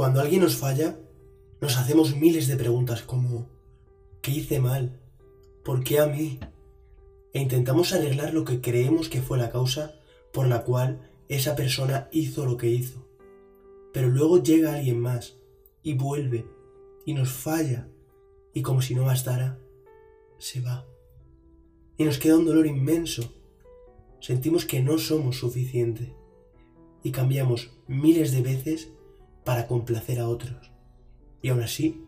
Cuando 0.00 0.22
alguien 0.22 0.40
nos 0.40 0.56
falla, 0.56 0.98
nos 1.60 1.76
hacemos 1.76 2.16
miles 2.16 2.48
de 2.48 2.56
preguntas 2.56 3.02
como 3.02 3.50
¿qué 4.22 4.30
hice 4.30 4.58
mal? 4.58 4.98
¿Por 5.62 5.84
qué 5.84 6.00
a 6.00 6.06
mí? 6.06 6.40
E 7.34 7.42
intentamos 7.42 7.92
arreglar 7.92 8.32
lo 8.32 8.46
que 8.46 8.62
creemos 8.62 9.10
que 9.10 9.20
fue 9.20 9.36
la 9.36 9.50
causa 9.50 10.00
por 10.32 10.46
la 10.46 10.64
cual 10.64 11.06
esa 11.28 11.54
persona 11.54 12.08
hizo 12.12 12.46
lo 12.46 12.56
que 12.56 12.68
hizo. 12.70 13.06
Pero 13.92 14.08
luego 14.08 14.42
llega 14.42 14.72
alguien 14.72 14.98
más 14.98 15.36
y 15.82 15.92
vuelve 15.92 16.46
y 17.04 17.12
nos 17.12 17.28
falla 17.28 17.86
y 18.54 18.62
como 18.62 18.80
si 18.80 18.94
no 18.94 19.04
bastara, 19.04 19.58
se 20.38 20.62
va. 20.62 20.86
Y 21.98 22.04
nos 22.04 22.16
queda 22.16 22.38
un 22.38 22.46
dolor 22.46 22.66
inmenso. 22.66 23.34
Sentimos 24.18 24.64
que 24.64 24.80
no 24.80 24.96
somos 24.96 25.36
suficiente 25.36 26.14
y 27.02 27.10
cambiamos 27.10 27.74
miles 27.86 28.32
de 28.32 28.40
veces 28.40 28.92
para 29.50 29.66
complacer 29.66 30.20
a 30.20 30.28
otros. 30.28 30.70
Y 31.42 31.48
aún 31.48 31.60
así, 31.60 32.04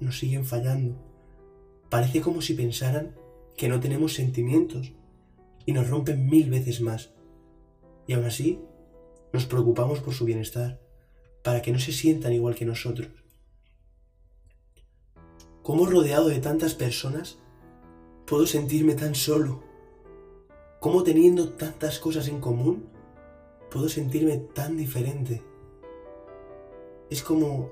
nos 0.00 0.18
siguen 0.18 0.46
fallando. 0.46 0.96
Parece 1.90 2.22
como 2.22 2.40
si 2.40 2.54
pensaran 2.54 3.14
que 3.54 3.68
no 3.68 3.80
tenemos 3.80 4.14
sentimientos 4.14 4.94
y 5.66 5.74
nos 5.74 5.90
rompen 5.90 6.24
mil 6.24 6.48
veces 6.48 6.80
más. 6.80 7.10
Y 8.06 8.14
aún 8.14 8.24
así, 8.24 8.62
nos 9.30 9.44
preocupamos 9.44 10.00
por 10.00 10.14
su 10.14 10.24
bienestar, 10.24 10.80
para 11.42 11.60
que 11.60 11.70
no 11.70 11.78
se 11.78 11.92
sientan 11.92 12.32
igual 12.32 12.54
que 12.54 12.64
nosotros. 12.64 13.10
¿Cómo 15.62 15.84
rodeado 15.84 16.28
de 16.28 16.40
tantas 16.40 16.74
personas 16.74 17.40
puedo 18.24 18.46
sentirme 18.46 18.94
tan 18.94 19.14
solo? 19.14 19.62
¿Cómo 20.80 21.02
teniendo 21.02 21.50
tantas 21.50 21.98
cosas 21.98 22.26
en 22.28 22.40
común 22.40 22.86
puedo 23.70 23.90
sentirme 23.90 24.38
tan 24.38 24.78
diferente? 24.78 25.42
Es 27.10 27.22
como 27.22 27.70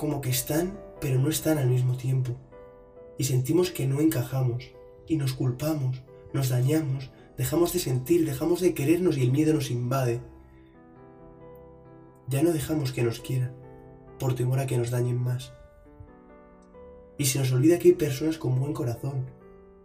como 0.00 0.22
que 0.22 0.30
están, 0.30 0.80
pero 0.98 1.18
no 1.18 1.28
están 1.28 1.58
al 1.58 1.68
mismo 1.68 1.94
tiempo. 1.94 2.34
Y 3.18 3.24
sentimos 3.24 3.70
que 3.70 3.86
no 3.86 4.00
encajamos 4.00 4.72
y 5.06 5.18
nos 5.18 5.34
culpamos, 5.34 6.02
nos 6.32 6.48
dañamos, 6.48 7.10
dejamos 7.36 7.74
de 7.74 7.80
sentir, 7.80 8.24
dejamos 8.24 8.62
de 8.62 8.72
querernos 8.72 9.18
y 9.18 9.22
el 9.22 9.30
miedo 9.30 9.52
nos 9.52 9.70
invade. 9.70 10.22
Ya 12.28 12.42
no 12.42 12.50
dejamos 12.50 12.92
que 12.92 13.02
nos 13.02 13.20
quieran 13.20 13.54
por 14.18 14.34
temor 14.34 14.58
a 14.58 14.66
que 14.66 14.78
nos 14.78 14.90
dañen 14.90 15.18
más. 15.18 15.52
Y 17.18 17.26
se 17.26 17.38
nos 17.38 17.52
olvida 17.52 17.78
que 17.78 17.88
hay 17.88 17.94
personas 17.94 18.38
con 18.38 18.58
buen 18.58 18.72
corazón, 18.72 19.26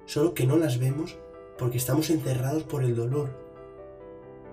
solo 0.06 0.34
que 0.34 0.48
no 0.48 0.56
las 0.56 0.80
vemos 0.80 1.18
porque 1.58 1.78
estamos 1.78 2.10
encerrados 2.10 2.64
por 2.64 2.86
el 2.86 2.96
dolor. 2.96 3.38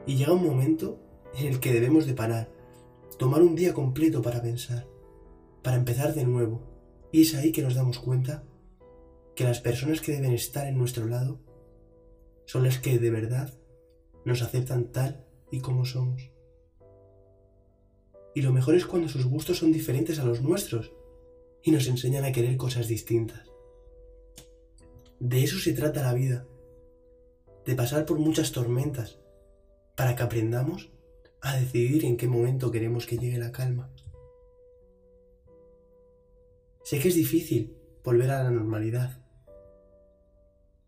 Y 0.06 0.16
llega 0.16 0.32
un 0.32 0.44
momento 0.44 0.98
en 1.36 1.46
el 1.46 1.60
que 1.60 1.72
debemos 1.72 2.04
de 2.06 2.14
parar, 2.14 2.50
tomar 3.22 3.40
un 3.40 3.54
día 3.54 3.72
completo 3.72 4.20
para 4.20 4.42
pensar, 4.42 4.84
para 5.62 5.76
empezar 5.76 6.12
de 6.12 6.24
nuevo. 6.24 6.60
Y 7.12 7.22
es 7.22 7.36
ahí 7.36 7.52
que 7.52 7.62
nos 7.62 7.76
damos 7.76 8.00
cuenta 8.00 8.42
que 9.36 9.44
las 9.44 9.60
personas 9.60 10.00
que 10.00 10.10
deben 10.10 10.32
estar 10.32 10.66
en 10.66 10.76
nuestro 10.76 11.06
lado 11.06 11.38
son 12.46 12.64
las 12.64 12.80
que 12.80 12.98
de 12.98 13.10
verdad 13.12 13.54
nos 14.24 14.42
aceptan 14.42 14.90
tal 14.90 15.24
y 15.52 15.60
como 15.60 15.84
somos. 15.84 16.32
Y 18.34 18.42
lo 18.42 18.52
mejor 18.52 18.74
es 18.74 18.86
cuando 18.86 19.08
sus 19.08 19.24
gustos 19.24 19.58
son 19.58 19.70
diferentes 19.70 20.18
a 20.18 20.24
los 20.24 20.42
nuestros 20.42 20.90
y 21.62 21.70
nos 21.70 21.86
enseñan 21.86 22.24
a 22.24 22.32
querer 22.32 22.56
cosas 22.56 22.88
distintas. 22.88 23.48
De 25.20 25.44
eso 25.44 25.60
se 25.60 25.74
trata 25.74 26.02
la 26.02 26.14
vida, 26.14 26.44
de 27.66 27.76
pasar 27.76 28.04
por 28.04 28.18
muchas 28.18 28.50
tormentas, 28.50 29.20
para 29.94 30.16
que 30.16 30.24
aprendamos 30.24 30.90
a 31.42 31.56
decidir 31.56 32.04
en 32.04 32.16
qué 32.16 32.28
momento 32.28 32.70
queremos 32.70 33.04
que 33.04 33.18
llegue 33.18 33.38
la 33.38 33.50
calma. 33.50 33.90
Sé 36.84 37.00
que 37.00 37.08
es 37.08 37.14
difícil 37.14 37.76
volver 38.04 38.30
a 38.30 38.44
la 38.44 38.50
normalidad, 38.50 39.20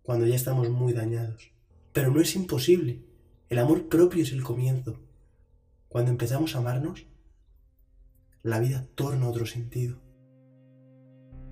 cuando 0.02 0.26
ya 0.26 0.34
estamos 0.34 0.68
muy 0.70 0.92
dañados, 0.92 1.50
pero 1.92 2.10
no 2.10 2.20
es 2.20 2.36
imposible. 2.36 3.02
El 3.48 3.58
amor 3.58 3.88
propio 3.88 4.22
es 4.22 4.32
el 4.32 4.42
comienzo. 4.42 5.00
Cuando 5.88 6.10
empezamos 6.10 6.54
a 6.54 6.58
amarnos, 6.58 7.06
la 8.42 8.60
vida 8.60 8.86
torna 8.94 9.28
otro 9.28 9.46
sentido. 9.46 9.98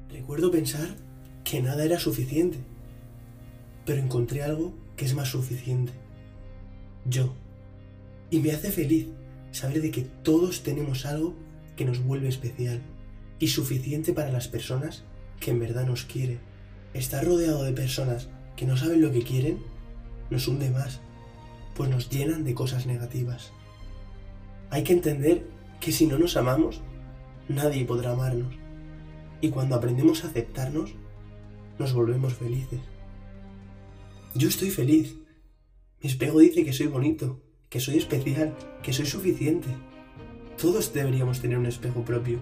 Recuerdo 0.08 0.50
pensar 0.50 0.96
que 1.44 1.62
nada 1.62 1.84
era 1.84 1.98
suficiente, 1.98 2.58
pero 3.86 4.00
encontré 4.00 4.42
algo 4.42 4.74
que 4.96 5.06
es 5.06 5.14
más 5.14 5.28
suficiente. 5.28 5.92
Yo. 7.06 7.34
Y 8.32 8.38
me 8.38 8.50
hace 8.50 8.72
feliz 8.72 9.08
saber 9.50 9.82
de 9.82 9.90
que 9.90 10.00
todos 10.00 10.62
tenemos 10.62 11.04
algo 11.04 11.34
que 11.76 11.84
nos 11.84 12.02
vuelve 12.02 12.28
especial 12.28 12.80
y 13.38 13.48
suficiente 13.48 14.14
para 14.14 14.32
las 14.32 14.48
personas 14.48 15.04
que 15.38 15.50
en 15.50 15.60
verdad 15.60 15.86
nos 15.86 16.04
quieren. 16.06 16.40
Estar 16.94 17.26
rodeado 17.26 17.62
de 17.62 17.74
personas 17.74 18.30
que 18.56 18.64
no 18.64 18.78
saben 18.78 19.02
lo 19.02 19.12
que 19.12 19.22
quieren 19.22 19.58
nos 20.30 20.48
hunde 20.48 20.70
más, 20.70 21.00
pues 21.76 21.90
nos 21.90 22.08
llenan 22.08 22.42
de 22.42 22.54
cosas 22.54 22.86
negativas. 22.86 23.52
Hay 24.70 24.82
que 24.82 24.94
entender 24.94 25.46
que 25.78 25.92
si 25.92 26.06
no 26.06 26.16
nos 26.16 26.38
amamos, 26.38 26.80
nadie 27.50 27.84
podrá 27.84 28.12
amarnos 28.12 28.54
y 29.42 29.50
cuando 29.50 29.74
aprendemos 29.74 30.24
a 30.24 30.28
aceptarnos, 30.28 30.94
nos 31.78 31.92
volvemos 31.92 32.32
felices. 32.32 32.80
Yo 34.34 34.48
estoy 34.48 34.70
feliz. 34.70 35.16
Mi 36.00 36.08
espejo 36.08 36.38
dice 36.38 36.64
que 36.64 36.72
soy 36.72 36.86
bonito, 36.86 37.42
que 37.72 37.80
soy 37.80 37.96
especial, 37.96 38.54
que 38.82 38.92
soy 38.92 39.06
suficiente. 39.06 39.68
Todos 40.60 40.92
deberíamos 40.92 41.40
tener 41.40 41.56
un 41.56 41.64
espejo 41.64 42.04
propio, 42.04 42.38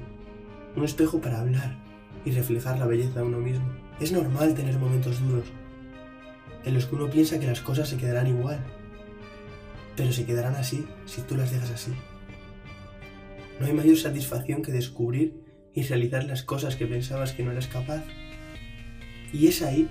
un 0.75 0.85
espejo 0.85 1.21
para 1.21 1.41
hablar 1.41 1.79
y 2.25 2.33
reflejar 2.33 2.81
la 2.81 2.87
belleza 2.87 3.21
de 3.21 3.27
uno 3.27 3.39
mismo. 3.39 3.65
Es 4.01 4.11
normal 4.11 4.55
tener 4.55 4.77
momentos 4.77 5.25
duros, 5.25 5.45
en 6.65 6.75
los 6.75 6.87
que 6.87 6.97
uno 6.97 7.09
piensa 7.09 7.39
que 7.39 7.47
las 7.47 7.61
cosas 7.61 7.89
se 7.89 7.97
quedarán 7.97 8.27
igual, 8.27 8.59
pero 9.97 10.11
se 10.11 10.27
quedarán 10.27 10.57
así 10.57 10.85
si 11.07 11.23
tú 11.23 11.37
las 11.37 11.53
dejas 11.53 11.71
así. 11.71 11.93
No 13.61 13.67
hay 13.67 13.73
mayor 13.73 13.99
satisfacción 13.99 14.63
que 14.63 14.73
descubrir 14.73 15.45
y 15.73 15.85
realizar 15.85 16.25
las 16.25 16.43
cosas 16.43 16.75
que 16.75 16.89
pensabas 16.89 17.35
que 17.35 17.45
no 17.45 17.53
eras 17.53 17.69
capaz. 17.69 18.03
Y 19.33 19.47
es 19.47 19.63
ahí 19.63 19.89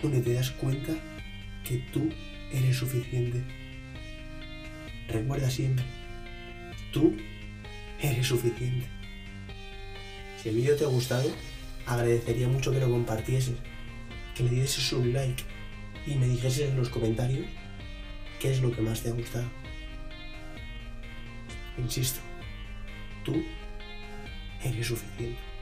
donde 0.00 0.22
te 0.22 0.32
das 0.32 0.50
cuenta 0.50 0.94
que 1.68 1.84
tú 1.92 2.08
eres 2.50 2.78
suficiente. 2.78 3.63
Recuerda 5.08 5.50
siempre, 5.50 5.84
tú 6.92 7.16
eres 8.00 8.26
suficiente. 8.26 8.86
Si 10.42 10.48
el 10.48 10.56
vídeo 10.56 10.76
te 10.76 10.84
ha 10.84 10.88
gustado, 10.88 11.30
agradecería 11.86 12.48
mucho 12.48 12.72
que 12.72 12.80
lo 12.80 12.90
compartieses, 12.90 13.56
que 14.34 14.44
le 14.44 14.50
dieses 14.50 14.92
un 14.92 15.12
like 15.12 15.42
y 16.06 16.14
me 16.16 16.26
dijeses 16.26 16.70
en 16.70 16.76
los 16.76 16.88
comentarios 16.88 17.46
qué 18.40 18.50
es 18.50 18.60
lo 18.60 18.70
que 18.74 18.82
más 18.82 19.02
te 19.02 19.10
ha 19.10 19.12
gustado. 19.12 19.48
Insisto, 21.78 22.20
tú 23.24 23.42
eres 24.62 24.86
suficiente. 24.86 25.53